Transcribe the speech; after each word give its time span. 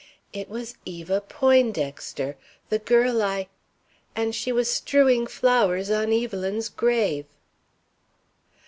It 0.33 0.49
was 0.49 0.77
Eva 0.83 1.21
Poindexter, 1.29 2.35
the 2.69 2.79
girl 2.79 3.21
I 3.21 3.49
And 4.15 4.33
she 4.33 4.51
was 4.51 4.67
strewing 4.67 5.27
flowers 5.27 5.91
on 5.91 6.11
Evelyn's 6.11 6.69
grave. 6.69 7.27